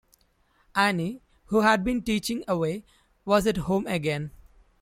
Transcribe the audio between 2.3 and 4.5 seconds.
away, was at home again.